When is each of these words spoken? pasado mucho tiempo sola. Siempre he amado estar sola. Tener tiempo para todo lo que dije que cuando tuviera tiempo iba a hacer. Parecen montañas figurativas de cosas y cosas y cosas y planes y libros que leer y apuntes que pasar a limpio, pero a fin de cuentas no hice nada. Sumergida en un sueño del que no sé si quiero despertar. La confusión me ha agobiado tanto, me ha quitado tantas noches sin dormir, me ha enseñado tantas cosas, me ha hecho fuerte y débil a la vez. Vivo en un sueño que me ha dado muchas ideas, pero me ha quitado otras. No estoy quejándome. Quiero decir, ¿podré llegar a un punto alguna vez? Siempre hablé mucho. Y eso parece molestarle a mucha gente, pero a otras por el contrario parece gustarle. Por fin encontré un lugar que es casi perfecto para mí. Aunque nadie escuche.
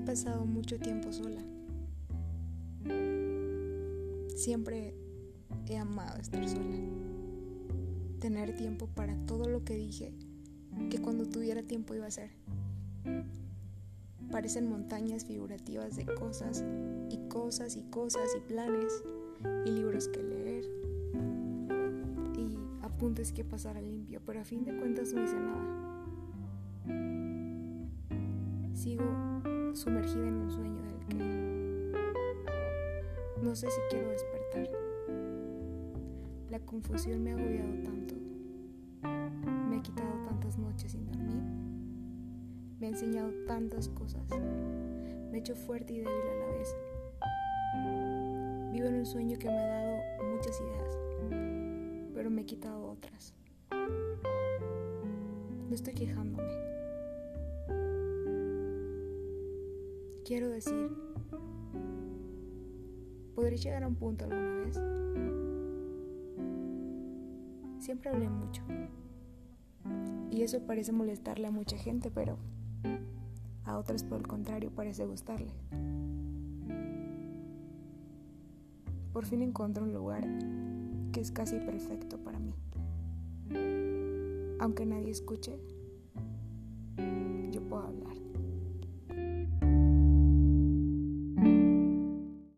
pasado 0.00 0.44
mucho 0.44 0.78
tiempo 0.78 1.12
sola. 1.12 1.42
Siempre 4.34 4.94
he 5.66 5.76
amado 5.76 6.20
estar 6.20 6.46
sola. 6.48 6.76
Tener 8.20 8.54
tiempo 8.56 8.86
para 8.88 9.16
todo 9.26 9.48
lo 9.48 9.64
que 9.64 9.74
dije 9.76 10.12
que 10.90 10.98
cuando 11.00 11.26
tuviera 11.26 11.62
tiempo 11.62 11.94
iba 11.94 12.04
a 12.04 12.08
hacer. 12.08 12.30
Parecen 14.30 14.68
montañas 14.68 15.24
figurativas 15.24 15.96
de 15.96 16.06
cosas 16.06 16.64
y 17.10 17.18
cosas 17.28 17.76
y 17.76 17.82
cosas 17.82 18.28
y 18.36 18.40
planes 18.40 19.04
y 19.64 19.70
libros 19.70 20.08
que 20.08 20.22
leer 20.22 20.64
y 22.36 22.58
apuntes 22.82 23.32
que 23.32 23.44
pasar 23.44 23.76
a 23.76 23.82
limpio, 23.82 24.20
pero 24.26 24.40
a 24.40 24.44
fin 24.44 24.64
de 24.64 24.76
cuentas 24.76 25.12
no 25.12 25.22
hice 25.22 25.36
nada. 25.36 26.03
Sumergida 29.74 30.26
en 30.28 30.34
un 30.34 30.50
sueño 30.50 30.82
del 30.82 31.06
que 31.06 31.16
no 33.42 33.54
sé 33.56 33.68
si 33.70 33.80
quiero 33.90 34.08
despertar. 34.10 34.70
La 36.50 36.60
confusión 36.60 37.22
me 37.22 37.32
ha 37.32 37.34
agobiado 37.34 37.72
tanto, 37.82 38.14
me 39.68 39.76
ha 39.76 39.82
quitado 39.82 40.12
tantas 40.24 40.56
noches 40.58 40.92
sin 40.92 41.04
dormir, 41.06 41.42
me 42.78 42.86
ha 42.86 42.90
enseñado 42.90 43.32
tantas 43.46 43.88
cosas, 43.88 44.22
me 45.30 45.36
ha 45.36 45.40
hecho 45.40 45.56
fuerte 45.56 45.92
y 45.92 45.98
débil 45.98 46.12
a 46.12 46.34
la 46.34 46.46
vez. 46.56 46.76
Vivo 48.72 48.86
en 48.86 48.94
un 48.94 49.06
sueño 49.06 49.38
que 49.38 49.48
me 49.48 49.58
ha 49.58 49.66
dado 49.66 50.02
muchas 50.36 50.60
ideas, 50.60 50.98
pero 52.14 52.30
me 52.30 52.42
ha 52.42 52.46
quitado 52.46 52.86
otras. 52.86 53.34
No 55.68 55.74
estoy 55.74 55.94
quejándome. 55.94 56.73
Quiero 60.24 60.48
decir, 60.48 60.90
¿podré 63.34 63.58
llegar 63.58 63.82
a 63.82 63.88
un 63.88 63.94
punto 63.94 64.24
alguna 64.24 64.64
vez? 64.64 64.80
Siempre 67.78 68.08
hablé 68.08 68.30
mucho. 68.30 68.62
Y 70.30 70.40
eso 70.40 70.62
parece 70.62 70.92
molestarle 70.92 71.48
a 71.48 71.50
mucha 71.50 71.76
gente, 71.76 72.10
pero 72.10 72.38
a 73.66 73.76
otras 73.76 74.02
por 74.02 74.18
el 74.18 74.26
contrario 74.26 74.70
parece 74.70 75.04
gustarle. 75.04 75.52
Por 79.12 79.26
fin 79.26 79.42
encontré 79.42 79.82
un 79.82 79.92
lugar 79.92 80.26
que 81.12 81.20
es 81.20 81.30
casi 81.32 81.58
perfecto 81.58 82.16
para 82.16 82.38
mí. 82.38 82.54
Aunque 84.58 84.86
nadie 84.86 85.10
escuche. 85.10 85.58